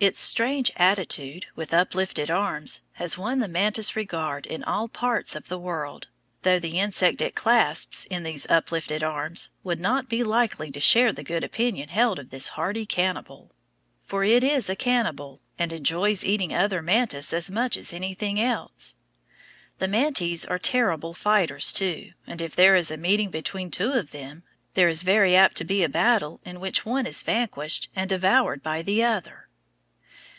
[0.00, 5.48] Its strange attitude, with uplifted arms, has won the mantis regard in all parts of
[5.48, 6.08] the world,
[6.42, 11.10] though the insects it clasps in these uplifted arms would not be likely to share
[11.10, 13.50] the good opinion held of this hardy cannibal.
[14.04, 18.96] For it is a cannibal, and enjoys eating another mantis as much as anything else.
[19.78, 24.10] The mantes are terrible fighters, too, and if there is a meeting between two of
[24.10, 24.42] them,
[24.74, 28.62] there is very apt to be a battle in which one is vanquished and devoured
[28.62, 29.40] by the other.